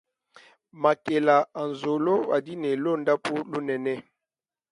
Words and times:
Makela 0.81 1.37
a 1.61 1.61
nzolo 1.71 2.15
adi 2.35 2.53
ne 2.61 2.69
londampu 2.83 3.33
lunene. 3.51 3.93